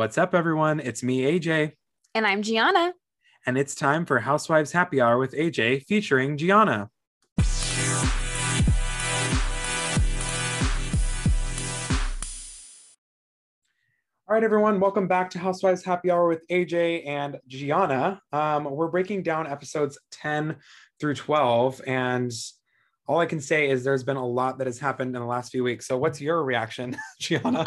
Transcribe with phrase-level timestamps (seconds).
[0.00, 0.80] What's up, everyone?
[0.80, 1.72] It's me, AJ,
[2.14, 2.94] And I'm Gianna.
[3.44, 6.88] and it's time for Housewives Happy Hour with AJ featuring Gianna.
[14.26, 18.22] All right, everyone, welcome back to Housewives Happy Hour with AJ and Gianna.
[18.32, 20.56] Um, we're breaking down episodes 10
[20.98, 22.32] through 12, and
[23.10, 25.50] all I can say is there's been a lot that has happened in the last
[25.50, 25.84] few weeks.
[25.84, 27.66] So, what's your reaction, Gianna?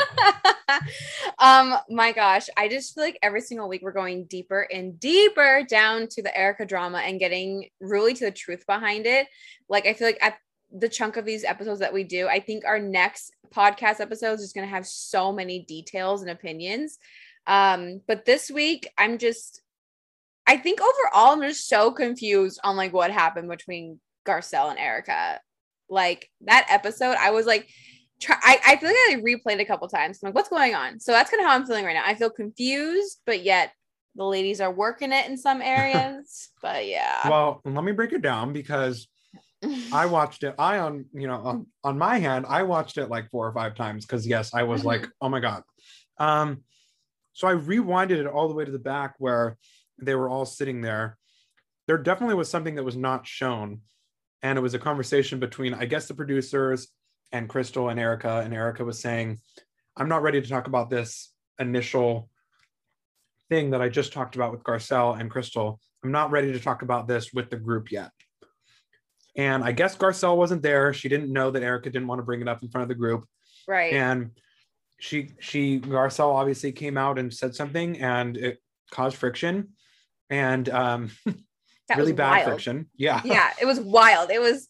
[1.38, 5.66] um, my gosh, I just feel like every single week we're going deeper and deeper
[5.70, 9.28] down to the Erika drama and getting really to the truth behind it.
[9.68, 10.38] Like, I feel like at
[10.72, 14.44] the chunk of these episodes that we do, I think our next podcast episode is
[14.44, 17.00] just going to have so many details and opinions.
[17.48, 19.62] Um, but this week, I'm just,
[20.48, 25.40] I think overall, I'm just so confused on like what happened between Garcelle and Erika.
[25.90, 27.70] Like that episode, I was like,
[28.20, 30.20] try, I, I feel like I replayed it a couple times.
[30.22, 31.00] I'm like, what's going on?
[31.00, 32.04] So that's kind of how I'm feeling right now.
[32.06, 33.72] I feel confused, but yet
[34.16, 36.50] the ladies are working it in some areas.
[36.62, 37.28] but yeah.
[37.28, 39.08] Well, let me break it down because
[39.92, 40.56] I watched it.
[40.58, 43.76] I on you know on, on my hand, I watched it like four or five
[43.76, 45.64] times because yes, I was like, oh my god.
[46.18, 46.64] Um,
[47.34, 49.58] so I rewinded it all the way to the back where
[50.00, 51.18] they were all sitting there.
[51.88, 53.82] There definitely was something that was not shown,
[54.44, 56.90] and it was a conversation between I guess the producers
[57.32, 58.42] and Crystal and Erika.
[58.44, 59.40] And Erika was saying,
[59.98, 62.30] "I'm not ready to talk about this initial
[63.50, 65.80] thing that I just talked about with Garcelle and Crystal.
[66.04, 68.12] I'm not ready to talk about this with the group yet."
[69.36, 70.94] And I guess Garcelle wasn't there.
[70.94, 72.96] She didn't know that Erika didn't want to bring it up in front of the
[72.96, 73.26] group.
[73.68, 73.94] right.
[73.94, 74.32] And
[75.00, 78.60] she she Garcelle obviously came out and said something and it
[78.92, 79.70] caused friction
[80.30, 81.10] and um
[81.90, 82.46] that really was bad wild.
[82.46, 82.90] friction.
[82.96, 83.22] Yeah.
[83.26, 84.32] yeah, it was wild.
[84.32, 84.68] It was,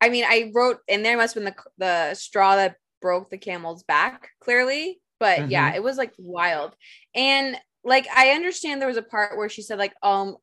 [0.00, 3.38] I mean, I wrote in there must have been the the straw that broke the
[3.38, 5.00] camel's back, clearly.
[5.18, 6.74] But yeah, it was like wild.
[7.14, 10.36] And like I understand there was a part where she said, like, um,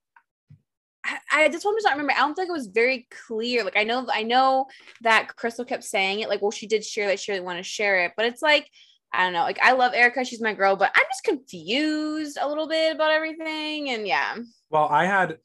[1.03, 2.13] I, I just want to not remember.
[2.13, 3.63] I don't think it was very clear.
[3.63, 4.67] Like I know I know
[5.01, 7.63] that Crystal kept saying it, like, well, she did share that she really want to
[7.63, 8.69] share it, but it's like.
[9.13, 9.43] I don't know.
[9.43, 13.11] Like I love Erika, she's my girl, but I'm just confused a little bit about
[13.11, 13.89] everything.
[13.91, 14.35] And yeah.
[14.69, 15.37] Well, I had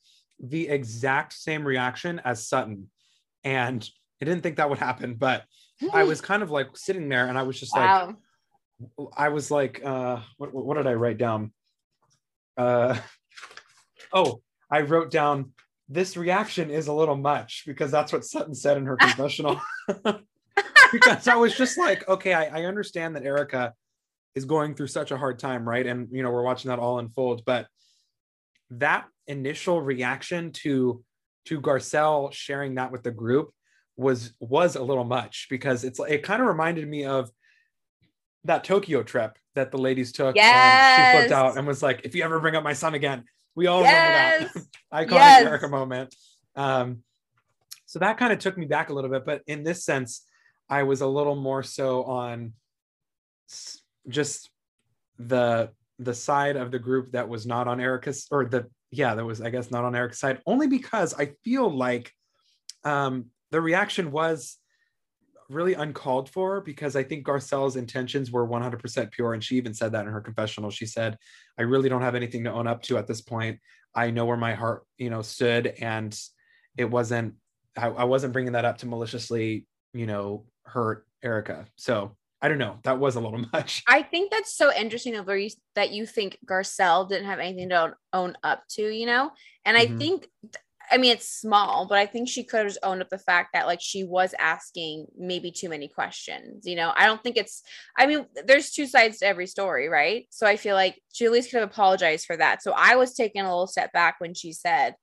[0.42, 2.90] the exact same reaction as Sutton.
[3.44, 3.88] And
[4.20, 5.44] I didn't think that would happen, but
[5.92, 8.14] I was kind of like sitting there and I was just like.
[9.16, 11.52] I was like, uh, what, what did I write down?
[12.56, 12.98] Uh,
[14.12, 15.52] oh, I wrote down
[15.88, 19.60] this reaction is a little much because that's what Sutton said in her confessional.
[20.92, 23.74] because I was just like, okay, I, I understand that Erika
[24.34, 25.86] is going through such a hard time, right?
[25.86, 27.66] And you know, we're watching that all unfold, but
[28.78, 31.04] that initial reaction to
[31.46, 33.50] to Garcelle sharing that with the group
[33.96, 37.30] was was a little much because it's it kind of reminded me of
[38.44, 40.44] that Tokyo trip that the ladies took and
[40.96, 43.24] she flipped out and was like, if you ever bring up my son again,
[43.54, 43.92] we all Yes.
[43.92, 45.40] remember that iconic Yes.
[45.40, 46.14] Erika moment.
[46.56, 47.04] Um,
[47.86, 50.26] so that kind of took me back a little bit, but in this sense,
[50.68, 52.54] I was a little more so on
[54.08, 54.50] just
[55.18, 59.24] the the side of the group that was not on Erika's or the yeah that
[59.24, 62.12] was I guess not on Erika's side only because I feel like
[62.84, 64.58] um, the reaction was
[65.48, 69.92] really uncalled for because I think Garcelle's intentions were 100% pure and she even said
[69.92, 70.70] that in her confessional.
[70.70, 71.18] She said
[71.58, 73.58] I really don't have anything to own up to at this point.
[73.94, 76.18] I know where my heart you know stood and
[76.76, 77.34] it wasn't
[77.76, 81.66] I, I wasn't bringing that up to maliciously you know hurt Erika.
[81.76, 85.28] So I don't know that was a little much I think that's so interesting of
[85.28, 89.32] you that you think Garcelle didn't have anything to own, up to, you know?
[89.64, 89.98] And I Mhm.
[89.98, 90.28] think
[90.90, 93.66] I mean it's small, but I think she could have owned up the fact that
[93.66, 96.92] like she was asking maybe too many questions, you know.
[96.94, 97.62] I don't think it's
[97.96, 100.26] I mean, there's two sides to every story, right?
[100.30, 102.62] So I feel like she at least could have apologized for that.
[102.62, 104.96] So I was taking a little step back when she said,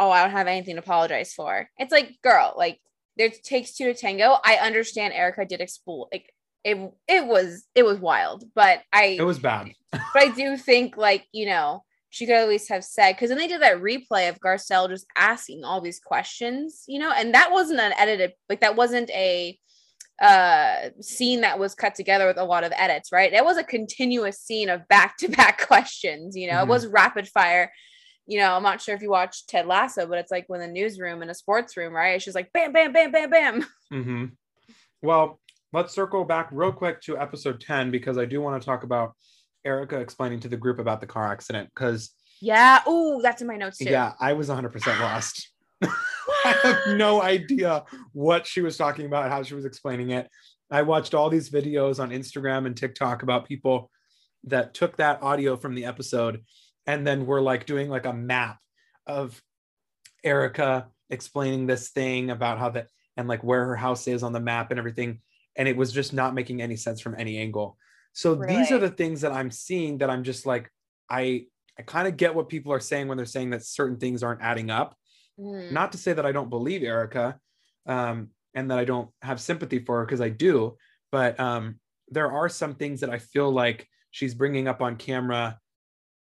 [0.00, 1.68] Oh, I don't have anything to apologize for.
[1.78, 2.80] It's like, girl, like
[3.16, 4.36] there takes two to tango.
[4.44, 6.32] I understand Erika did explore like
[6.64, 10.96] it it was it was wild but i it was bad but i do think
[10.96, 14.30] like you know she could at least have said because then they did that replay
[14.30, 18.60] of garcelle just asking all these questions you know and that wasn't an edited like
[18.60, 19.58] that wasn't a
[20.22, 23.64] uh scene that was cut together with a lot of edits right it was a
[23.64, 26.62] continuous scene of back-to-back questions you know Mhm.
[26.62, 27.70] it was rapid fire
[28.26, 30.66] you know i'm not sure if you watched ted lasso but it's like when the
[30.66, 32.20] newsroom in a sports room right?
[32.20, 33.66] She's like bam bam bam bam bam.
[33.90, 34.26] Hmm
[35.02, 35.40] Well,
[35.72, 39.14] let's circle back real quick to episode 10 because I do want to talk about
[39.64, 42.10] Erika explaining to the group about the car accident because,
[42.40, 42.80] yeah.
[42.86, 43.84] Oh, that's in my notes too.
[43.84, 45.50] Yeah, I was 100% lost.
[45.82, 45.90] I
[46.62, 50.28] have no idea what she was talking about, how she was explaining it.
[50.70, 53.90] I watched all these videos on Instagram and TikTok about people
[54.44, 56.42] that took that audio from the episode
[56.86, 58.58] and then we're like doing like a map
[59.06, 59.40] of
[60.22, 64.40] Erika explaining this thing about how that and like where her house is on the
[64.40, 65.20] map and everything
[65.56, 67.76] and it was just not making any sense from any angle
[68.12, 68.56] so really?
[68.56, 70.70] these are the things that i'm seeing that i'm just like
[71.10, 71.44] i
[71.78, 74.42] i kind of get what people are saying when they're saying that certain things aren't
[74.42, 74.96] adding up
[75.38, 75.70] mm.
[75.70, 77.38] not to say that i don't believe Erika
[77.86, 80.76] um, and that i don't have sympathy for her because i do
[81.12, 81.78] but um,
[82.08, 85.58] there are some things that i feel like she's bringing up on camera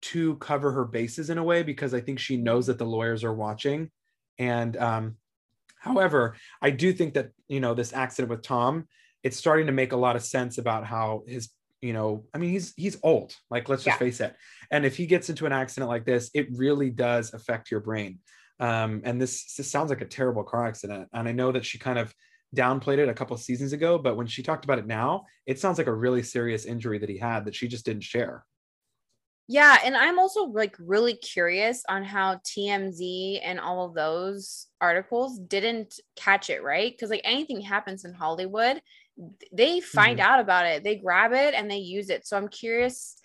[0.03, 3.23] to cover her bases in a way because i think she knows that the lawyers
[3.23, 3.89] are watching.
[4.37, 5.17] And um,
[5.77, 8.87] however i do think that you know this accident with tom
[9.21, 11.49] it's starting to make a lot of sense about how his
[11.81, 13.35] you know i mean he's he's old.
[13.49, 13.99] Like let's just yeah.
[13.99, 14.35] face it.
[14.71, 18.19] And if he gets into an accident like this it really does affect your brain.
[18.59, 21.09] Um, and this, this sounds like a terrible car accident.
[21.13, 22.13] And i know that she kind of
[22.55, 25.79] downplayed it a couple seasons ago but when she talked about it now it sounds
[25.79, 28.45] like a really serious injury that he had that she just didn't share
[29.47, 35.37] yeah, and I'm also like really curious on how TMZ and all of those articles
[35.39, 36.91] didn't catch it, right?
[36.91, 38.81] Because like anything happens in Hollywood,
[39.51, 40.27] they find mm-hmm.
[40.27, 43.15] out about it they grab it and they use it so i'm curious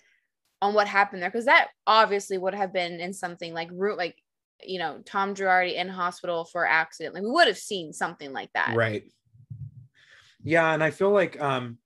[0.61, 4.15] on what happened there because that obviously would have been in something like root like
[4.63, 8.51] you know tom girardi in hospital for accident like we would have seen something like
[8.53, 9.03] that right
[10.43, 11.77] yeah and i feel like um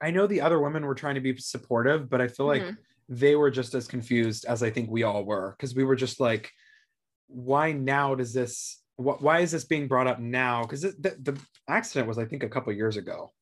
[0.00, 2.80] i know the other women were trying to be supportive but i feel like mm-hmm.
[3.08, 6.20] They were just as confused as i think we all were because we were just
[6.20, 6.50] like
[7.28, 10.62] why now does this why is this being brought up now?
[10.62, 11.38] Because the, the,
[11.68, 13.32] accident was, I think, a couple years ago,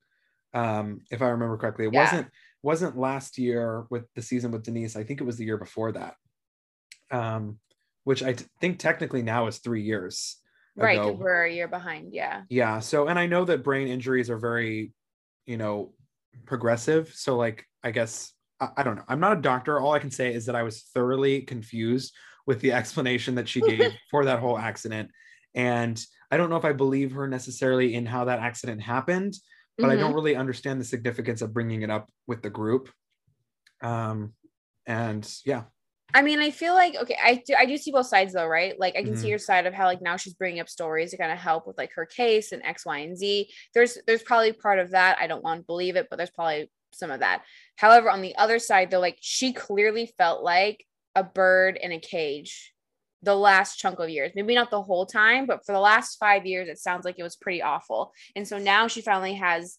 [0.52, 1.86] um, if I remember correctly.
[1.86, 2.02] It yeah.
[2.02, 2.28] wasn't
[2.62, 4.96] wasn't last year with the season with Denise.
[4.96, 6.16] I think it was the year before that,
[7.10, 7.58] um,
[8.04, 10.36] which I t- think technically now is three years.
[10.76, 12.12] Right, because we're a year behind.
[12.12, 12.42] Yeah.
[12.50, 12.80] Yeah.
[12.80, 14.92] So, and I know that brain injuries are very,
[15.46, 15.94] you know,
[16.44, 17.14] progressive.
[17.14, 19.04] So, like, I guess I, I don't know.
[19.08, 19.80] I'm not a doctor.
[19.80, 22.14] All I can say is that I was thoroughly confused
[22.46, 25.10] with the explanation that she gave for that whole accident
[25.56, 29.36] and I don't know if I believe her necessarily in how that accident happened,
[29.78, 29.92] but mm-hmm.
[29.92, 30.14] I don't mm-hmm.
[30.14, 32.90] really understand the significance of bringing it up with the group.
[33.82, 34.34] Um,
[34.86, 35.64] and yeah.
[36.14, 38.78] I mean, I feel like okay, I do I do see both sides though, right?
[38.78, 39.22] Like I can mm-hmm.
[39.22, 41.66] see your side of how like now she's bringing up stories to kind of help
[41.66, 43.50] with like her case and X, Y, and Z.
[43.74, 45.18] There's there's probably part of that.
[45.20, 47.42] I don't want to believe it, but there's probably some of that.
[47.76, 50.84] However, on the other side, though, like she clearly felt like
[51.14, 52.72] a bird in a cage
[53.22, 54.32] the last chunk of years.
[54.34, 57.22] Maybe not the whole time, but for the last five years, it sounds like it
[57.22, 58.12] was pretty awful.
[58.36, 59.78] And so now she finally has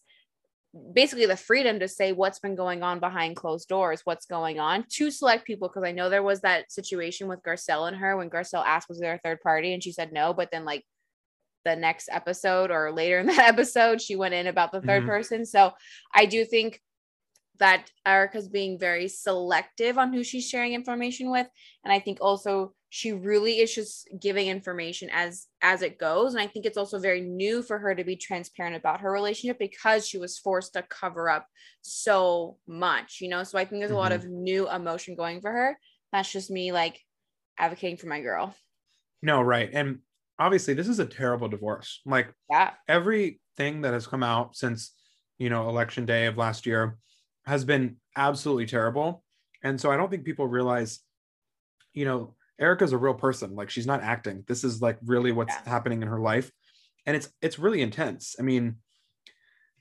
[0.92, 4.84] basically the freedom to say what's been going on behind closed doors, what's going on
[4.90, 5.68] to select people.
[5.68, 8.98] Cause I know there was that situation with Garcelle and her when Garcelle asked, was
[8.98, 9.72] there a third party?
[9.72, 10.34] And she said no.
[10.34, 10.84] But then, like,
[11.64, 15.08] the next episode or later in that episode, she went in about the 3rd mm-hmm.
[15.08, 15.46] person.
[15.46, 15.72] So
[16.14, 16.80] I do think
[17.58, 21.48] that Erika's being very selective on who she's sharing information with.
[21.84, 26.42] And I think also she really is just giving information as as it goes and
[26.42, 30.06] i think it's also very new for her to be transparent about her relationship because
[30.06, 31.46] she was forced to cover up
[31.82, 33.96] so much you know so i think there's mm-hmm.
[33.96, 34.26] a lot mm-hmm.
[34.26, 35.78] of new emotion going for her
[36.12, 36.98] that's just me like
[37.58, 38.54] advocating for my girl
[39.22, 39.98] no right and
[40.38, 44.94] obviously this is a terrible divorce like yeah everything that has come out since
[45.38, 46.96] you know election day of last year
[47.48, 49.24] has been absolutely terrible
[49.62, 51.00] and so i don't think people realize
[51.92, 53.54] you know Erika's a real person.
[53.54, 54.44] Like she's not acting.
[54.46, 55.70] This is like really what's yeah.
[55.70, 56.50] happening in her life.
[57.06, 58.36] And it's it's really intense.
[58.38, 58.76] I mean,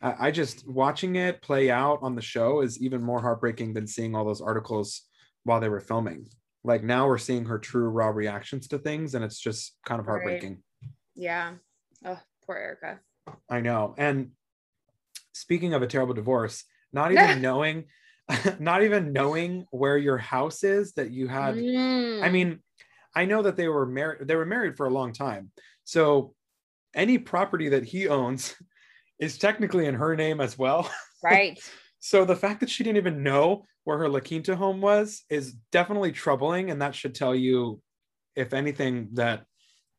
[0.01, 3.87] I, I just watching it play out on the show is even more heartbreaking than
[3.87, 5.03] seeing all those articles
[5.43, 6.27] while they were filming.
[6.63, 10.05] Like now we're seeing her true raw reactions to things, and it's just kind of
[10.05, 10.61] heartbreaking.
[10.83, 10.91] Right.
[11.15, 11.53] Yeah.
[12.05, 12.99] Oh, poor Erika.
[13.49, 13.95] I know.
[13.97, 14.31] And
[15.33, 16.63] speaking of a terrible divorce,
[16.93, 17.85] not even knowing
[18.59, 22.21] not even knowing where your house is that you had mm.
[22.21, 22.59] i mean
[23.17, 24.27] I know that they were married.
[24.27, 25.49] They were married for a long time.
[25.85, 26.35] So
[26.93, 28.55] any property that he owns
[29.19, 30.89] is technically in her name as well.
[31.23, 31.59] Right.
[31.99, 35.53] so the fact that she didn't even know where her La Quinta home was is
[35.71, 37.81] definitely troubling, and that should tell you,
[38.35, 39.45] if anything, that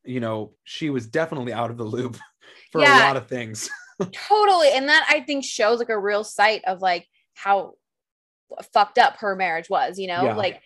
[0.05, 2.17] you know she was definitely out of the loop
[2.71, 3.69] for yeah, a lot of things.
[4.13, 7.75] Totally, and that I think shows like a real sight of like how
[8.73, 9.99] fucked up her marriage was.
[9.99, 10.35] You know, yeah.
[10.35, 10.61] like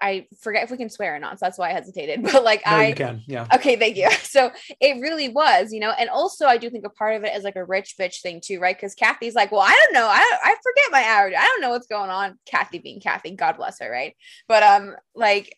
[0.00, 1.38] I forget if we can swear or not.
[1.38, 2.22] So that's why I hesitated.
[2.30, 3.46] But like no, I you can, yeah.
[3.54, 4.08] Okay, thank you.
[4.30, 7.34] So it really was, you know, and also I do think a part of it
[7.34, 8.76] is like a rich bitch thing too, right?
[8.76, 10.06] Because Kathy's like, well, I don't know.
[10.06, 11.34] I I forget my average.
[11.36, 12.38] I don't know what's going on.
[12.46, 14.14] Kathy being Kathy, God bless her, right?
[14.46, 15.54] But um, like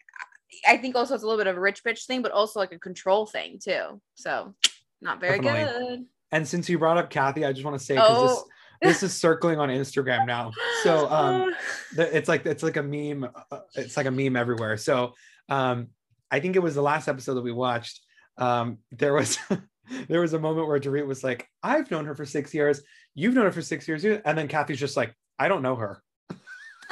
[0.66, 2.72] I think also it's a little bit of a rich bitch thing, but also like
[2.72, 4.00] a control thing too.
[4.14, 4.54] So
[5.00, 5.96] not very Definitely.
[5.96, 6.06] good.
[6.32, 8.26] And since you brought up Kathy, I just want to say because oh.
[8.26, 8.44] this
[8.82, 10.50] this is circling on Instagram now.
[10.82, 11.54] So um
[11.96, 14.76] it's like it's like a meme uh, it's like a meme everywhere.
[14.76, 15.14] So
[15.48, 15.88] um
[16.30, 18.00] I think it was the last episode that we watched.
[18.38, 19.38] Um there was
[20.08, 22.80] there was a moment where Dorit was like, I've known her for six years.
[23.14, 24.04] You've known her for six years.
[24.04, 26.02] And then Kathy's just like, I don't know her.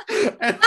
[0.40, 0.58] and,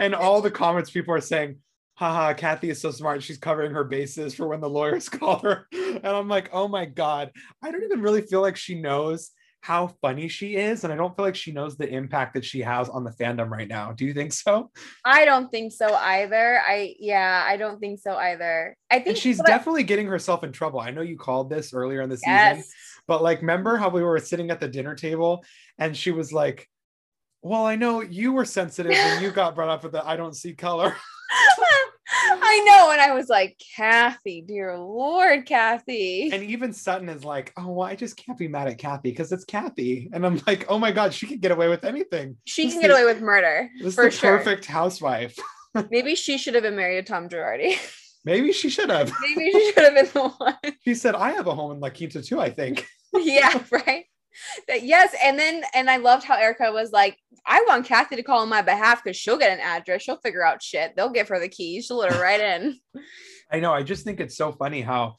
[0.00, 1.58] and all the comments people are saying,
[2.00, 3.22] haha, Kathy is so smart.
[3.22, 5.66] She's covering her bases for when the lawyers call her.
[5.70, 7.30] And I'm like, oh my God.
[7.62, 10.82] I don't even really feel like she knows how funny she is.
[10.82, 13.50] And I don't feel like she knows the impact that she has on the fandom
[13.50, 13.92] right now.
[13.92, 14.70] Do you think so?
[15.04, 16.62] I don't think so either.
[16.66, 18.74] I, yeah, I don't think so either.
[18.90, 20.80] I think and she's definitely I, getting herself in trouble.
[20.80, 22.56] I know you called this earlier in the yes.
[22.56, 22.70] season,
[23.08, 25.44] but like, remember how we were sitting at the dinner table
[25.76, 26.66] and she was like,
[27.42, 30.34] well, I know you were sensitive when you got brought up with the I don't
[30.34, 30.96] see color.
[32.32, 32.90] I know.
[32.92, 36.30] And I was like, Kathy, dear Lord, Kathy.
[36.32, 39.32] And even Sutton is like, oh, well, I just can't be mad at Kathy because
[39.32, 40.10] it's Kathy.
[40.12, 42.36] And I'm like, oh my God, she can get away with anything.
[42.44, 43.70] She this can get away with murder.
[43.80, 44.38] This for is the sure.
[44.38, 45.38] perfect housewife.
[45.90, 47.76] Maybe she should have been married to Tom Girardi.
[48.24, 49.12] Maybe she should have.
[49.22, 50.74] Maybe she should have been the one.
[50.84, 52.86] She said, I have a home in La Quinta too, I think.
[53.14, 54.04] yeah, right
[54.68, 58.22] that yes and then and i loved how erika was like i want kathy to
[58.22, 61.28] call on my behalf because she'll get an address she'll figure out shit they'll give
[61.28, 62.78] her the keys she'll let her right in.
[63.52, 65.16] I know i just think it's so funny how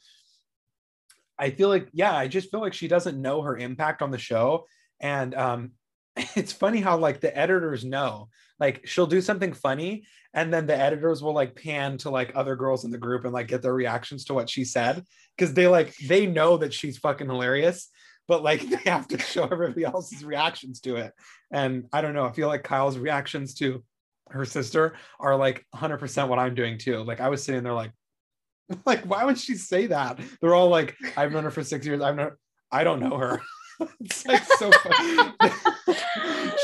[1.38, 4.18] i feel like yeah i just feel like she doesn't know her impact on the
[4.18, 4.66] show
[5.00, 5.72] and um
[6.16, 8.28] it's funny how like the editors know
[8.58, 10.04] like she'll do something funny
[10.34, 13.32] and then the editors will like pan to like other girls in the group and
[13.32, 15.04] like get their reactions to what she said
[15.36, 17.90] because they like they know that she's fucking hilarious
[18.32, 21.12] but like they have to show everybody else's reactions to it.
[21.50, 23.84] And I don't know, I feel like Kyle's reactions to
[24.30, 27.02] her sister are like 100% what I'm doing too.
[27.02, 27.92] Like I was sitting there like,
[28.86, 30.18] like why would she say that?
[30.40, 32.00] They're all like, I've known her for six years.
[32.00, 32.30] I've known,
[32.70, 33.42] I don't know her.
[34.00, 35.34] it's like so funny.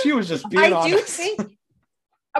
[0.02, 1.18] she was just being I honest.
[1.18, 1.58] do think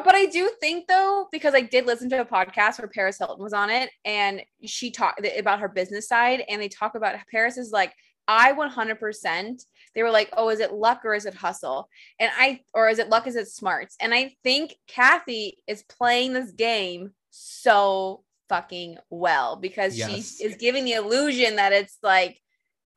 [0.05, 3.43] but I do think though, because I did listen to a podcast where Paris Hilton
[3.43, 7.59] was on it and she talked about her business side and they talk about Paris
[7.59, 7.93] is like
[8.29, 11.89] I 100%, they were like, oh, is it luck or is it hustle?
[12.21, 13.97] And I, or is it luck, is it smarts?
[14.01, 20.11] And I think Kathy is playing this game so fucking well because yes.
[20.11, 22.39] she is giving the illusion that it's like,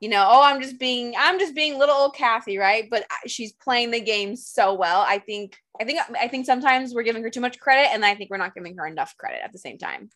[0.02, 2.90] you know, oh, I'm just being, I'm just being little old Kathy, right?
[2.90, 5.06] But she's playing the game so well.
[5.08, 8.16] I think, I think, I think sometimes we're giving her too much credit, and I
[8.16, 10.10] think we're not giving her enough credit at the same time.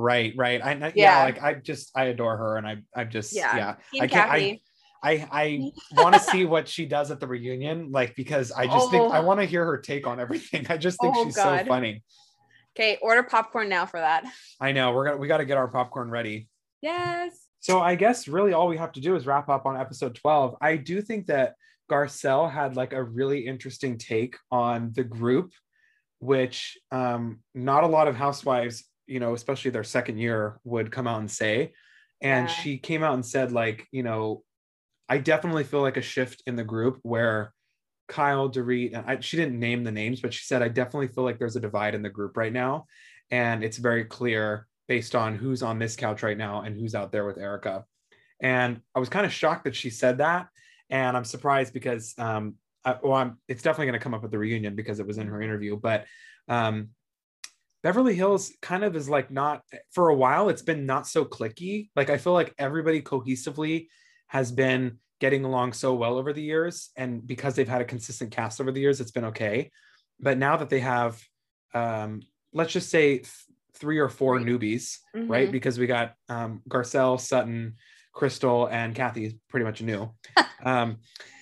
[0.00, 0.62] Right, right.
[0.62, 0.90] I, yeah.
[0.94, 4.00] yeah, like I just I adore her, and I I just yeah, yeah.
[4.00, 4.30] I can't.
[4.30, 4.60] I,
[5.02, 8.76] I I want to see what she does at the reunion, like because I just
[8.86, 8.90] oh.
[8.90, 9.24] think I oh.
[9.24, 10.66] want to hear her take on everything.
[10.68, 11.62] I just think oh, she's God.
[11.62, 12.04] so funny.
[12.78, 14.24] Okay, order popcorn now for that.
[14.60, 16.48] I know we're gonna we got to get our popcorn ready.
[16.80, 17.36] Yes.
[17.58, 20.54] So I guess really all we have to do is wrap up on episode twelve.
[20.60, 21.54] I do think that
[21.90, 25.50] Garcelle had like a really interesting take on the group,
[26.20, 31.08] which um, not a lot of housewives you know, especially their second year, would come
[31.08, 31.72] out and say.
[32.20, 32.54] And yeah.
[32.54, 34.42] she came out and said, like, you know,
[35.08, 37.52] I definitely feel like a shift in the group where
[38.08, 41.24] Kyle, Dorit, and I, she didn't name the names, but she said, I definitely feel
[41.24, 42.86] like there's a divide in the group right now.
[43.30, 47.12] And it's very clear based on who's on this couch right now and who's out
[47.12, 47.84] there with Erika.
[48.40, 50.48] And I was kind of shocked that she said that.
[50.90, 54.30] And I'm surprised because, um, I, well, I'm, it's definitely going to come up at
[54.30, 55.76] the reunion because it was in her interview.
[55.76, 56.06] But
[56.48, 56.88] um,
[57.82, 61.88] Beverly Hills kind of is like not for a while, it's been not so clicky.
[61.94, 63.88] Like I feel like everybody cohesively
[64.28, 66.90] has been getting along so well over the years.
[66.96, 69.70] And because they've had a consistent cast over the years, it's been okay.
[70.20, 71.22] But now that they have,
[71.74, 73.30] um, let's just say th-
[73.74, 75.30] three or four newbies, mm-hmm.
[75.30, 75.50] right?
[75.50, 77.74] Because we got um, Garcelle, Sutton,
[78.12, 80.12] Crystal, and Kathy is pretty much new.
[80.64, 80.98] um,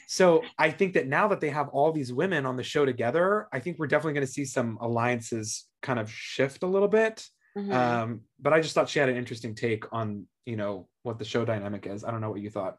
[0.09, 3.49] so I think that now that they have all these women on the show together,
[3.53, 7.27] I think we're definitely going to see some alliances kind of shift a little bit.
[7.57, 7.73] Mm-hmm.
[7.73, 11.25] Um, but I just thought she had an interesting take on, you know, what the
[11.25, 12.05] show dynamic is.
[12.05, 12.77] I don't know what you thought.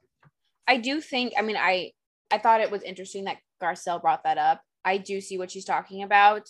[0.67, 1.93] I do think, I mean, I
[2.29, 4.61] I thought it was interesting that Garcelle brought that up.
[4.83, 6.47] I do see what she's talking about.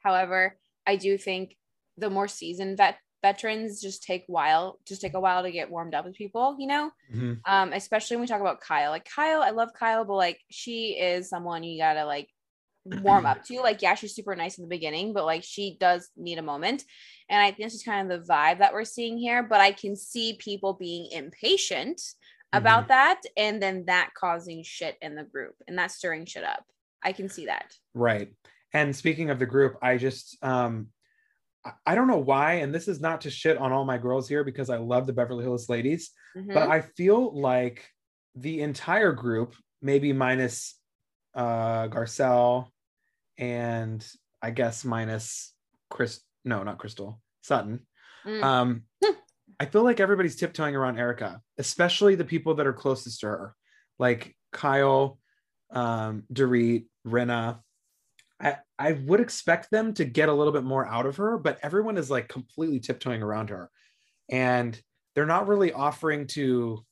[0.00, 1.56] However, I do think
[1.96, 5.94] the more seasoned vet veterans just take while just take a while to get warmed
[5.94, 7.34] up with people you know mm-hmm.
[7.46, 10.98] um especially when we talk about kyle like kyle i love kyle but like she
[10.98, 12.28] is someone you gotta like
[12.84, 16.10] warm up to like yeah she's super nice in the beginning but like she does
[16.16, 16.84] need a moment
[17.28, 19.70] and i think this is kind of the vibe that we're seeing here but i
[19.70, 22.00] can see people being impatient
[22.52, 22.88] about mm-hmm.
[22.88, 26.64] that and then that causing shit in the group and that stirring shit up
[27.02, 28.34] i can see that right
[28.72, 30.88] and speaking of the group i just um
[31.86, 34.42] I don't know why, and this is not to shit on all my girls here
[34.42, 36.52] because I love the Beverly Hills ladies, mm-hmm.
[36.52, 37.88] but I feel like
[38.34, 40.74] the entire group, maybe minus
[41.34, 42.68] uh, Garcelle,
[43.38, 44.06] and
[44.40, 45.52] I guess minus
[45.90, 46.20] Chris.
[46.44, 47.20] No, not Crystal.
[47.42, 47.86] Sutton.
[48.26, 48.42] Mm.
[48.42, 48.82] Um,
[49.60, 53.54] I feel like everybody's tiptoeing around Erika, especially the people that are closest to her,
[53.98, 55.18] like Kyle,
[55.70, 57.60] um, Dorit, Rinna.
[58.40, 61.58] I, I would expect them to get a little bit more out of her, but
[61.62, 63.70] everyone is like completely tiptoeing around her.
[64.28, 64.80] And
[65.14, 66.84] they're not really offering to,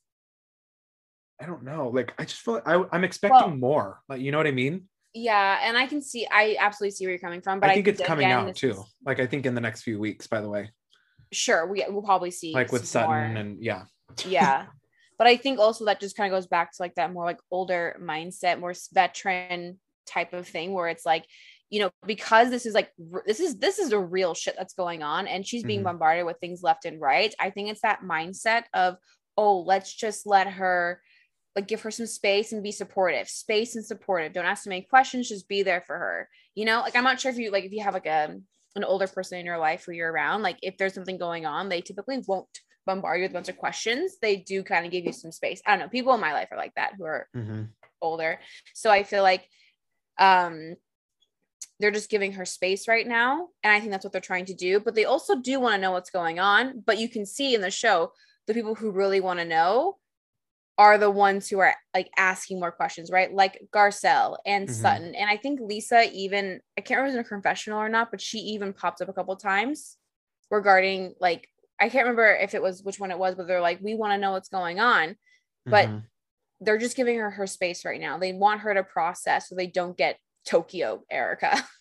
[1.40, 4.00] I don't know, like I just feel like I, I'm expecting Well- more.
[4.08, 4.88] Like, you know what I mean?
[5.12, 6.24] yeah, and I can see.
[6.30, 8.70] I absolutely see where you're coming from, but I think it's coming again, out too.
[8.70, 10.70] is- Like, I think in the next few weeks, by the way,
[11.32, 13.18] Sure, we we'll probably see like with Sutton more.
[13.18, 13.84] and yeah.
[14.26, 14.66] yeah
[15.18, 17.38] but i think also that just kind of goes back to like that more like
[17.52, 21.24] older mindset more veteran type of thing where it's like
[21.68, 22.90] you know because this is like
[23.26, 25.84] this is this is the real shit that's going on and she's being Mhm.
[25.84, 28.96] bombarded with things left and right i think it's that mindset of
[29.36, 31.00] oh let's just let her
[31.56, 34.32] like give her some space and be supportive space and supportive.
[34.32, 36.80] Don't ask too many questions just be there for her you know?
[36.80, 38.36] Like i'm not sure if you like if you have like a
[38.76, 41.68] an older person in your life who you're around like if there's something going on
[41.68, 42.46] they typically won't
[42.86, 44.16] bombard you with a bunch of questions.
[44.22, 45.60] They do kind of give you some space.
[45.66, 47.68] I don't know people in my life are like that who are Mhm.
[48.00, 48.40] older.
[48.74, 49.46] So i feel like
[50.18, 50.76] um
[51.78, 54.54] they're just giving her space right now and i think that's what they're trying to
[54.54, 57.54] do but they also do want to know what's going on but you can see
[57.54, 58.12] in the show
[58.46, 59.96] the people who really want to know
[60.80, 64.72] are the ones who are like asking more questions right like garcelle and Mhm.
[64.72, 67.78] sutton and i think lisa even i can't remember if it was in a confessional
[67.78, 69.98] or not but she even popped up a couple times
[70.50, 73.80] regarding like i can't remember if it was which one it was but they're like
[73.82, 75.16] we want to know what's going on
[75.66, 76.02] But- Mhm.
[76.62, 78.18] they're just giving her her space right now.
[78.18, 81.52] They want her to process so they don't get Tokyo Erika.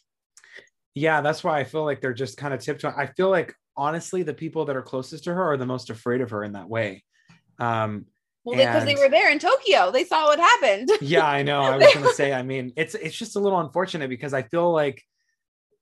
[0.96, 2.96] yeah, that's why I feel like they're just kind of tiptoeing.
[2.98, 6.22] I feel like honestly, the people that are closest to her are the most afraid
[6.22, 7.03] of her in that way.
[7.60, 8.06] Um,
[8.46, 10.89] Well, because they, And- were there in Tokyo, they saw what happened.
[11.01, 11.62] yeah, I know.
[11.62, 14.72] I was gonna say, I mean, it's it's just a little unfortunate because I feel
[14.72, 15.03] like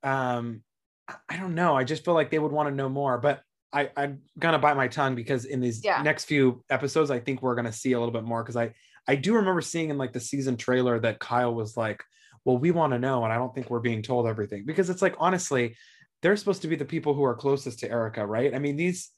[0.04, 0.62] um
[1.08, 1.76] I- I don't know.
[1.76, 3.42] I just feel like they would want to know more, but
[3.74, 6.02] I, I'm gonna bite my tongue because in these Yeah.
[6.02, 8.74] next few episodes, I think we're gonna see a little bit more because I
[9.08, 12.04] I do remember seeing in like the season trailer that Kyle was like,
[12.43, 15.02] Well, we want to know, and I don't think we're being told everything because it's
[15.02, 15.76] like honestly,
[16.22, 18.54] they're supposed to be the people who are closest to Erika, right?
[18.56, 19.12] I mean, these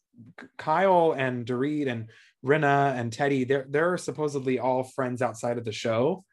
[0.57, 2.09] Kyle and Dorit and
[2.45, 6.23] Rinna and Teddi, they're they're supposedly all friends outside of the show.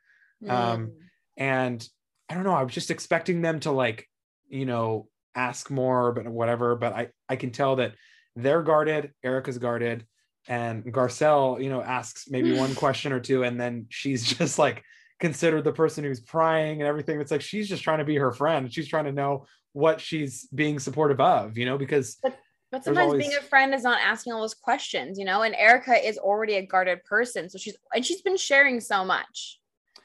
[0.48, 0.92] Um, Mm.
[1.38, 1.88] And
[2.28, 4.08] I don't know, I was just expecting them to like,
[4.48, 6.76] you know, ask more, but whatever.
[6.76, 7.94] But I I can tell that
[8.36, 10.06] they're guarded, Erika's guarded,
[10.48, 14.82] and Garcelle, you know, asks maybe one question or two, and then she's just like
[15.20, 17.20] considered the person who's prying and everything.
[17.20, 18.72] It's like she's just trying to be her friend.
[18.72, 22.38] She's trying to know what she's being supportive of, you know, because But
[22.84, 25.42] There's sometimes always- being a friend is not asking all those questions, you know.
[25.42, 29.58] And Erika is already a guarded person, so she's and she's been sharing so much.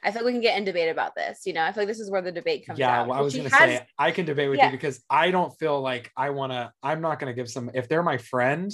[0.04, 1.42] I feel like we can get in debate about this.
[1.46, 3.08] You know, I feel like this is where the debate comes yeah out.
[3.08, 4.66] well, i was gonna has- say i can debate with Yeah.
[4.68, 7.70] you because i don't feel like i want to i'm not going to give some
[7.76, 8.72] if they're my friend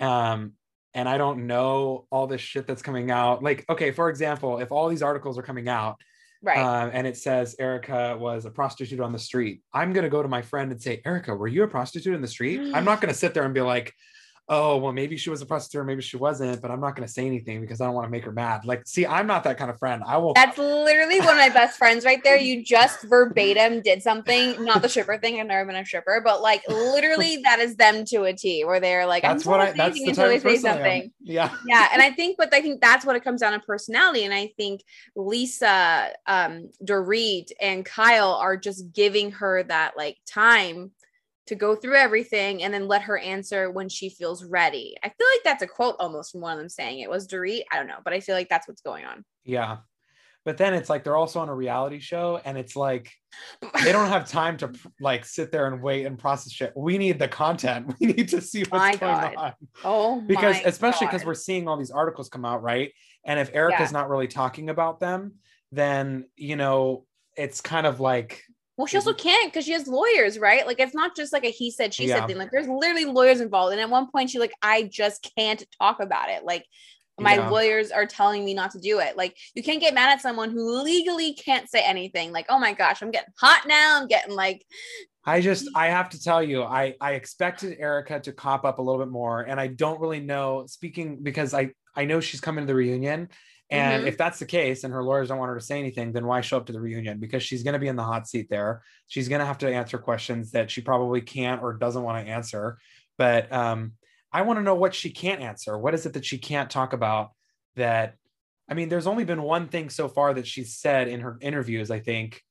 [0.00, 0.52] um
[0.94, 4.72] and i don't know all this shit that's coming out like okay for example if
[4.72, 5.96] all these articles are coming out
[6.42, 6.58] right.
[6.58, 10.22] um, and it says erika was a prostitute on the street i'm going to go
[10.22, 13.00] to my friend and say erika were you a prostitute in the street i'm not
[13.00, 13.94] going to sit there and be like
[14.48, 17.06] oh well maybe she was a prostitute or maybe she wasn't but i'm not going
[17.06, 19.42] to say anything because i don't want to make her mad like see i'm not
[19.44, 22.36] that kind of friend i will That's literally one of my best friends right there.
[22.36, 25.40] You just verbatim did something, not the stripper thing.
[25.40, 28.80] I've never been a stripper, but like literally that is them to a T where
[28.80, 31.12] they're like, that's I'm what i that's saying the type of they say person something.
[31.22, 34.24] yeah yeah and i think but i think that's what it comes down to personality
[34.24, 34.82] and i think
[35.14, 40.90] lisa um dorit and kyle are just giving her that like time
[41.46, 45.26] to go through everything and then let her answer when she feels ready i feel
[45.34, 47.86] like that's a quote almost from one of them saying it was dorit i don't
[47.86, 49.78] know but i feel like that's what's going on Yeah.
[50.44, 53.10] But then it's like they're also on a reality show and it's like
[53.82, 56.72] they don't have time to like sit there and wait and process shit.
[56.76, 57.92] We need the content.
[58.00, 59.34] We need to see what's My going God.
[59.36, 59.52] on.
[59.84, 62.92] oh Because my especially because we're seeing all these articles come out, right?
[63.24, 65.32] And if Erika's not really talking about them,
[65.72, 67.06] then you know,
[67.36, 68.40] it's kind of like
[68.76, 69.28] Well, she also mm-hmm.
[69.28, 70.66] can't because she has lawyers, right?
[70.66, 72.20] Like it's not just like a he said, she Yeah.
[72.20, 72.36] said thing.
[72.38, 73.72] Like there's literally lawyers involved.
[73.72, 76.44] And at one point, she like, I just can't talk about it.
[76.44, 76.66] Like
[77.18, 77.48] my Yeah.
[77.48, 79.16] lawyers are telling me not to do it.
[79.16, 82.32] Like you can't get mad at someone who legally can't say anything.
[82.32, 83.98] Like, oh my gosh, I'm getting hot now.
[83.98, 84.64] I'm getting like,
[85.24, 88.82] I just I have to tell you, I I expected Erika to cop up a
[88.82, 90.66] little bit more, and I don't really know.
[90.66, 93.30] Speaking because I I know she's coming to the reunion,
[93.70, 94.06] and Mhm.
[94.06, 96.40] if that's the case, and her lawyers don't want her to say anything, then why
[96.40, 97.18] show up to the reunion?
[97.18, 98.82] Because she's going to be in the hot seat there.
[99.08, 102.32] She's going to have to answer questions that she probably can't or doesn't want to
[102.32, 102.78] answer.
[103.18, 103.92] But um,
[104.32, 105.76] I want to know what she can't answer.
[105.78, 107.30] What is it that she can't talk about
[107.76, 108.14] that
[108.68, 111.88] I mean, there's only been one thing so far that she's said in her interviews,
[111.90, 112.42] I think,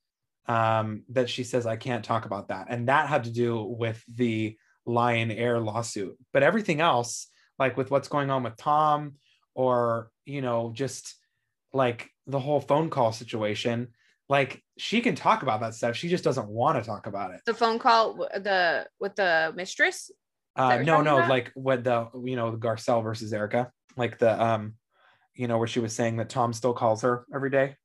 [0.47, 2.67] um, that she says, I can't talk about that.
[2.69, 6.17] And that had to do with the Lion Air lawsuit.
[6.31, 7.27] But everything else,
[7.59, 9.15] like with what's going on with Tom,
[9.55, 11.15] or, you know, just
[11.73, 13.89] like the whole phone call situation,
[14.27, 15.95] like she can talk about that stuff.
[15.95, 17.41] She just doesn't want to talk about it.
[17.45, 20.11] The phone call, the with the mistress.
[20.55, 21.29] Uh, no, no, about?
[21.29, 24.75] like what the you know Garcelle versus Erika, like the um,
[25.33, 27.75] you know where she was saying that Tom still calls her every day.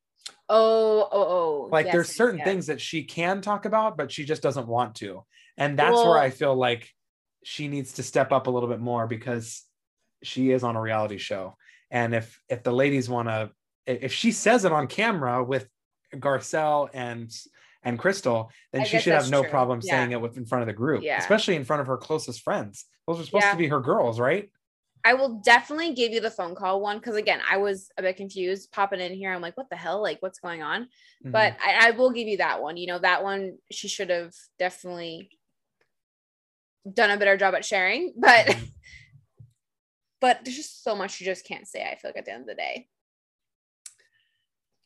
[0.48, 1.68] Oh, oh, oh.
[1.70, 2.46] Like yes, there's certain yes.
[2.46, 5.24] things that she can talk about, but she just doesn't want to,
[5.56, 6.88] and that's Well- where I feel like
[7.42, 9.62] she needs to step up a little bit more because
[10.22, 11.56] she is on a reality show,
[11.90, 13.50] and if if the ladies want to,
[13.86, 15.68] if she says it on camera with
[16.14, 17.30] Garcelle and
[17.82, 19.50] and Crystal, then I she should have no true.
[19.50, 19.90] problem Yeah.
[19.92, 21.18] saying it with in front of the group, Yeah.
[21.18, 22.84] especially in front of her closest friends.
[23.06, 23.52] Those are supposed Yeah.
[23.52, 24.50] to be her girls, right?
[25.02, 28.16] I will definitely give you the phone call one because again, I was a bit
[28.18, 29.32] confused popping in here.
[29.32, 30.02] I'm like, what the hell?
[30.02, 30.88] Like, what's going on?
[31.24, 31.32] Mhm.
[31.32, 32.76] But I, I will give you that one.
[32.76, 35.30] You know, that one she should have definitely
[36.92, 38.12] done a better job at sharing.
[38.16, 38.72] But Mhm.
[40.20, 41.82] but there's just so much you just can't say.
[41.82, 42.88] I feel like at the end of the day,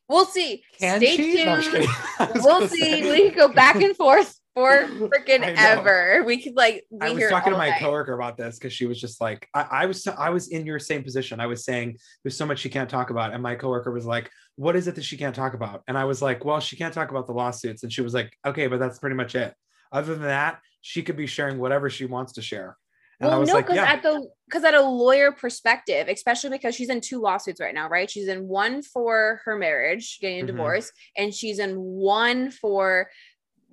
[0.09, 0.63] we'll see.
[0.79, 1.45] Can Stay she?
[1.45, 1.87] No, tuned.
[2.21, 2.81] was we'll see.
[2.81, 3.11] say.
[3.11, 6.23] We could go back and forth for freaking ever.
[6.25, 7.81] We could like be I was talking to my night.
[7.81, 10.79] coworker about this because she was just like, I, I was, I was in your
[10.79, 11.41] same position.
[11.41, 14.31] I was saying there's so much she can't talk about, and my coworker was like,
[14.57, 16.95] "What is it that she can't talk about?" And I was like, "Well, she can't
[16.95, 19.55] talk about the lawsuits," and she was like, "Okay, but that's pretty much it.
[19.93, 22.77] Other than that, she could be sharing whatever she wants to share."
[23.21, 26.75] And well, no, like, because "Yeah, at the because at a lawyer perspective, especially because
[26.75, 28.11] she's in two lawsuits right now, right?
[28.11, 30.47] She's in one for her marriage, getting a Mhm.
[30.47, 33.11] divorce, and she's in one for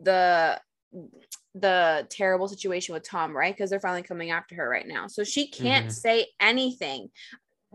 [0.02, 0.62] the
[1.56, 3.54] the terrible situation with Tom, right?
[3.56, 5.08] Because they're finally coming after her right now.
[5.08, 5.92] So she can't Mhm.
[5.92, 7.10] say anything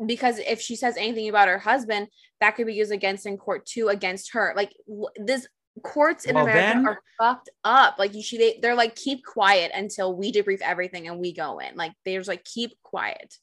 [0.06, 2.08] because if she says anything about her husband,
[2.40, 4.52] that could be used against in court too against her.
[4.56, 4.72] Like
[5.16, 5.46] this
[5.82, 7.96] courts in Well, America then- are fucked up.
[7.98, 11.58] Like you she they, they're like keep quiet until we debrief everything and we go
[11.58, 11.76] in.
[11.76, 13.34] Like they're like keep quiet.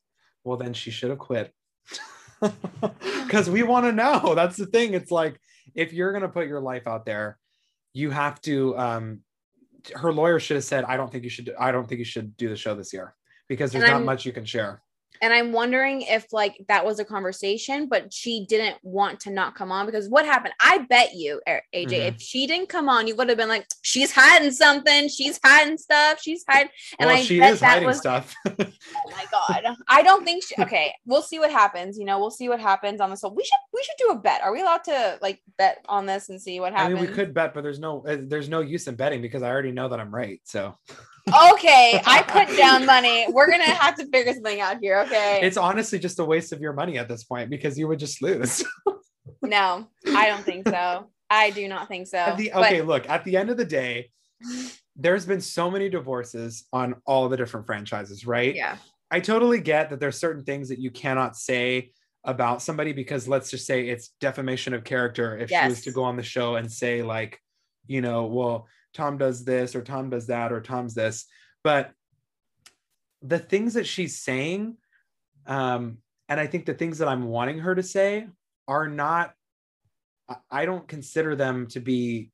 [0.43, 1.53] well, then she should have quit."
[3.23, 4.35] Because we want to know.
[4.35, 4.93] That's the thing.
[4.93, 5.39] It's like
[5.75, 7.37] if you're gonna put your life out there,
[7.93, 8.77] you have to.
[8.77, 9.19] um
[9.95, 11.53] Her lawyer should have said, "I don't think you should.
[11.57, 13.15] I don't think you should do the show this year
[13.47, 14.81] because there's not much you can share."
[15.21, 19.55] And I'm wondering if like that was a conversation, but she didn't want to not
[19.55, 20.53] come on because what happened?
[20.59, 22.07] I bet you, AJ, Mhm.
[22.07, 25.77] if she didn't come on, you would have been like, she's hiding something, she's hiding
[25.77, 26.71] stuff, she's hiding.
[26.99, 28.35] And well, I she bet is that hiding was stuff.
[29.05, 29.75] Oh my god.
[29.87, 30.93] I don't think she okay.
[31.05, 31.97] We'll see what happens.
[31.97, 33.21] You know, we'll see what happens on this.
[33.21, 34.41] So we should we should do a bet.
[34.43, 36.97] Are we allowed to like bet on this and see what happens?
[36.97, 39.41] I mean, we could bet, but there's no uh, there's no use in betting because
[39.43, 40.39] I already know that I'm right.
[40.43, 40.75] So
[41.27, 43.25] Okay, I put down money.
[43.29, 44.99] We're gonna have to figure something out here.
[45.01, 45.39] Okay.
[45.43, 48.21] it's honestly just a waste of your money at this point because you would just
[48.21, 48.63] lose.
[49.41, 51.09] no, I don't think so.
[51.29, 52.35] I do not think so.
[52.37, 54.11] The, But- okay, look, at the end of the day,
[54.95, 58.53] there's been so many divorces on all the different franchises, right?
[58.55, 58.77] yeah.
[59.11, 61.91] I totally get that there's certain things that you cannot say
[62.23, 66.03] about somebody because let's just say it's defamation of character if she was to go
[66.03, 67.39] on the show and say like
[67.85, 71.25] you know well tom does this or tom does that or tom's this
[71.63, 71.91] but
[73.21, 74.75] the things that she's saying
[75.47, 75.97] um
[76.29, 78.27] and i think the things that i'm wanting her to say
[78.67, 79.33] are not
[80.49, 82.31] I- don't consider them to be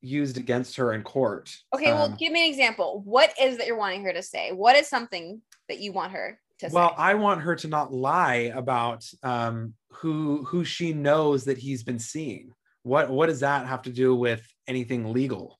[0.00, 3.02] used against her in court Okay, well, Um, give me an example.
[3.04, 4.52] What is that you're wanting her to say?
[4.52, 6.74] What is something that you want her to well say?
[6.74, 11.82] Well, I want her to not lie about um who who she knows that he's
[11.82, 12.52] been seeing
[12.84, 15.57] what what does that have to do with anything legal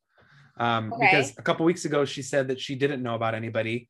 [0.59, 3.89] um because a couple weeks ago she said that she didn't know about anybody.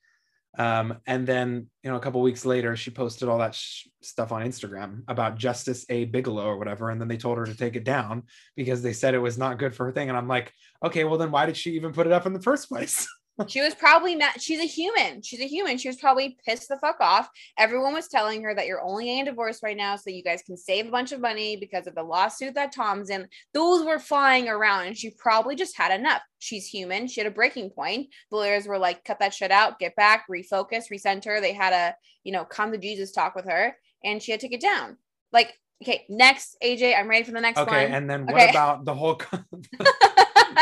[0.58, 4.32] Um and then you know a couple weeks later she posted all that sh- stuff
[4.32, 6.04] on instagram about justice a.
[6.06, 6.90] Bigelow or whatever.
[6.90, 8.24] And then they told her to take it down
[8.56, 10.08] because they said it was not good for her thing.
[10.08, 10.52] And i'm like
[10.84, 13.06] okay well then why did she even put it up in the first place
[13.46, 14.40] she was probably mad.
[14.40, 15.22] She's a human.
[15.22, 15.78] She's a human.
[15.78, 17.28] She was probably pissed the fuck off.
[17.56, 20.56] Everyone was telling her that you're only getting divorced right now so you guys can
[20.56, 23.28] save a bunch of money because of the lawsuit that Tom's in.
[23.54, 26.22] Those were flying around and she probably just had enough.
[26.38, 27.06] She's human.
[27.06, 28.08] She had a breaking point.
[28.30, 31.40] The lawyers were like, cut that shit out, get back, refocus, recenter.
[31.40, 34.48] They had a, you know, come to Jesus talk with her and she had to
[34.48, 34.96] get down.
[35.32, 37.84] Like, okay, next, AJ, I'm ready for the next okay one.
[37.84, 38.50] Okay, and then what Okay.
[38.50, 39.20] about the whole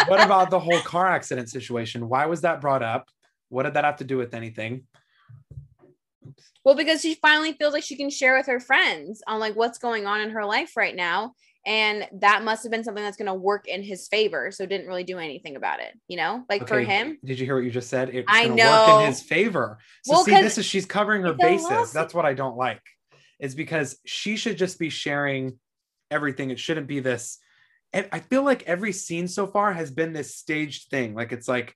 [0.07, 2.09] what about the whole car accident situation?
[2.09, 3.09] Why was that brought up?
[3.49, 4.85] What did that have to do with anything?
[6.65, 9.79] Well, because she finally feels like she can share with her friends on like what's
[9.79, 11.33] going on in her life right now.
[11.65, 14.53] And that must have been something that's going to work in his favor.
[14.53, 17.19] So didn't really do anything about it, you know, like for him.
[17.25, 18.11] Did you hear what you just said?
[18.11, 19.01] It's I gonna work know.
[19.01, 19.79] in his favor.
[20.05, 21.93] So Well, see, this is she's covering her bases.
[21.93, 22.83] That's what I don't like.
[23.41, 25.59] is because she should just be sharing
[26.11, 26.51] everything.
[26.51, 27.39] It shouldn't be this.
[27.97, 31.15] And I feel like every scene so far has been this staged thing.
[31.15, 31.75] Like it's like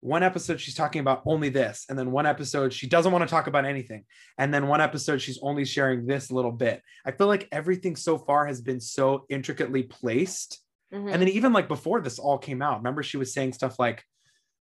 [0.00, 3.30] one episode she's talking about only this, and then one episode she doesn't want to
[3.30, 4.04] talk about anything,
[4.36, 6.82] and then one episode she's only sharing this little bit.
[7.06, 10.60] I feel like everything so far has been so intricately placed.
[10.92, 11.12] Mhm.
[11.12, 14.02] And then even like before this all came out, remember she was saying stuff like,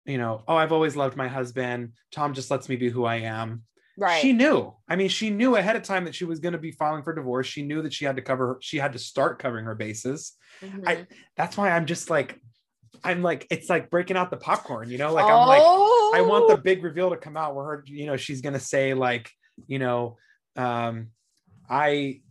[0.04, 1.94] you know, oh, I've always loved my husband.
[2.12, 3.64] Tom just lets me be who I am.
[4.00, 4.22] Right.
[4.22, 4.74] She knew.
[4.88, 7.14] I mean, she knew ahead of time that she was going to be filing for
[7.14, 7.46] divorce.
[7.48, 10.34] She knew that she had to cover, she had to start covering her bases.
[10.62, 10.88] Mhm.
[10.88, 12.40] I- That's why I'm just like,
[13.04, 15.14] I'm like, it's like breaking out the popcorn, you know?
[15.14, 16.58] Like, I'm like, I want the Oh.
[16.58, 19.30] big reveal to come out where her, you know, she's going to say, like,
[19.68, 20.18] you know,
[20.56, 21.10] um,
[21.70, 22.22] I,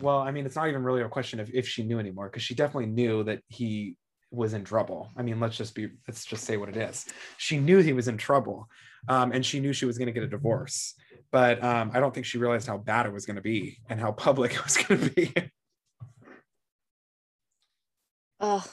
[0.00, 2.42] well, I mean, it's not even really a question of if she knew anymore because
[2.42, 3.96] she definitely knew that he
[4.30, 5.10] was in trouble.
[5.16, 7.06] I mean, let's just be, let's just say what it is.
[7.38, 8.68] She knew he was in trouble
[9.08, 10.94] um, and she knew she was going to get a divorce.
[11.34, 13.98] But um, I don't think she realized how bad it was going to be and
[13.98, 15.34] how public it was going to be.
[18.38, 18.64] Oh,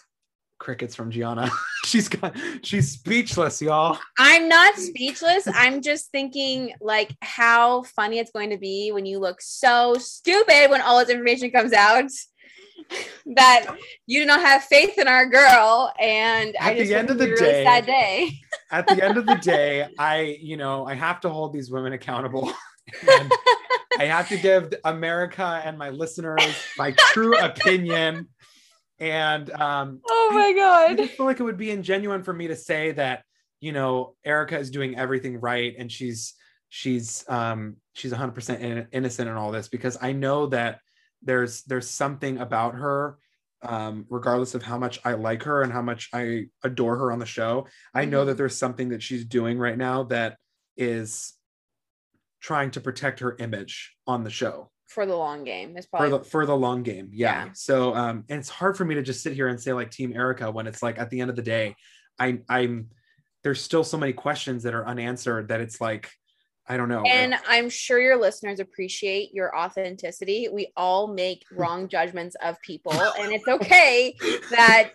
[0.60, 1.50] Crickets from Gianna.
[1.86, 3.98] she's got, she's speechless, y'all.
[4.20, 5.48] I'm not speechless.
[5.52, 10.70] I'm just thinking like how funny it's going to be when you look so stupid
[10.70, 12.12] when all this information comes out
[13.36, 13.76] that
[14.08, 15.92] you do not have faith in our girl.
[16.00, 18.32] And I At the just end of the a really day- day.
[18.72, 21.94] at the end of the day, I, you know, I have to hold these women
[21.94, 22.52] accountable.
[24.00, 26.42] I have to give America and my listeners
[26.78, 28.28] my true opinion.
[29.00, 32.48] And um, Oh my god, I just feel like it would be ingenuine for me
[32.48, 33.24] to say that,
[33.60, 36.34] you know, Erika is doing everything right and she's
[36.70, 40.80] she's um she's 100% in- innocent in all this because I know that
[41.22, 43.18] there's there's something about her
[43.64, 47.20] um regardless of how much I like her and how much I adore her on
[47.20, 47.68] the show.
[47.94, 50.38] I know that there's something that she's doing right now that
[50.78, 51.34] is
[52.40, 55.78] trying to protect her image on the show For the long game.
[55.78, 57.10] It's for the for the long game.
[57.14, 57.46] Yeah.
[57.46, 57.52] Yeah.
[57.54, 60.14] So um and it's hard for me to just sit here and say like team
[60.16, 61.76] Erika when it's like at the end of the day,
[62.18, 62.90] I I'm
[63.44, 66.10] there's still so many questions that are unanswered that it's like
[66.68, 67.04] I don't know.
[67.04, 70.48] And I'm sure your listeners appreciate your authenticity.
[70.52, 74.16] We all make wrong judgments of people, and it's okay
[74.52, 74.92] that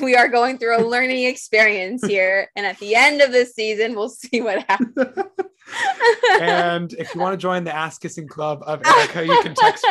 [0.00, 2.48] we are going through a learning experience here.
[2.56, 4.96] And at the end of this season, we'll see what happens.
[6.40, 9.84] and if you want to join the ass kissing club of Erika, you can text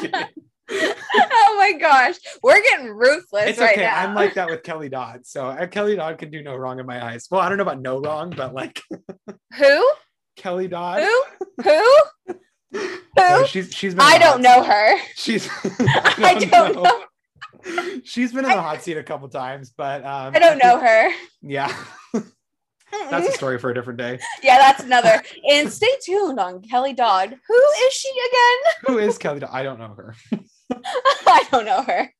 [0.00, 0.26] kidding.
[0.68, 3.82] oh my gosh, we're getting ruthless It's right okay.
[3.82, 4.02] now.
[4.02, 5.24] I'm like that with Kelly Dodd.
[5.24, 7.28] So uh, Kelly Dodd can do no wrong in my eyes.
[7.30, 8.82] Well, I don't know about no wrong, but like
[9.56, 9.90] who?
[10.36, 11.02] Kelly Dodd.
[11.02, 11.24] Who?
[11.62, 12.02] Who?
[12.72, 12.98] Who?
[13.16, 14.02] no, she's she's been.
[14.02, 14.98] I don't hot know her.
[15.14, 17.02] She's I don't know.
[18.04, 21.10] She's been in the hot seat a couple times, but um, I don't know her.
[21.42, 21.74] Yeah,
[23.10, 24.18] that's a story for a different day.
[24.42, 25.22] yeah, that's another.
[25.50, 27.30] And stay tuned on Kelly Dodd.
[27.30, 28.74] Who is she again?
[28.86, 29.40] Who is Kelly?
[29.40, 29.50] Dodd?
[29.52, 30.14] I don't know her.
[31.26, 32.12] I don't know her.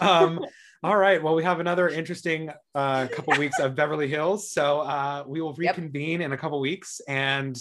[0.00, 0.44] Um,
[0.84, 1.20] all right.
[1.22, 5.56] Well, we have another interesting uh, couple weeks of Beverly Hills, so uh, we will
[5.58, 5.76] Yep.
[5.76, 7.58] reconvene in a couple weeks and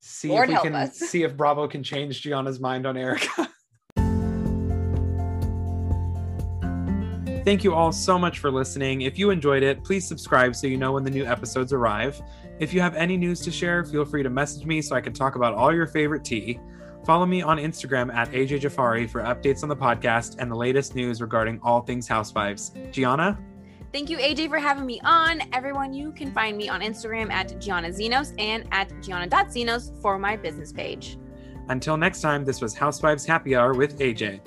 [0.00, 0.96] see Lord if we can us.
[0.98, 3.48] see if Bravo can change Gianna's mind on Erika.
[7.44, 9.02] Thank you all so much for listening.
[9.02, 12.20] If you enjoyed it, please subscribe so you know when the new episodes arrive.
[12.58, 15.14] If you have any news to share, feel free to message me so I can
[15.14, 16.60] talk about all your favorite tea.
[17.08, 20.94] Follow me on Instagram at AJ Jafari for updates on the podcast and the latest
[20.94, 22.74] news regarding all things Housewives.
[22.90, 23.38] Gianna,
[23.94, 25.40] Thank you, AJ, for having me on.
[25.54, 30.36] Everyone, you can find me on Instagram at Gianna Zenos and at Gianna.Zenos for my
[30.36, 31.16] business page.
[31.70, 34.42] until next time, this was Housewives Happy Hour with AJ.